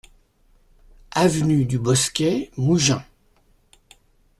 Avenue 1.11 1.65
du 1.65 1.77
Bosquet, 1.77 2.49
Mougins 2.57 3.05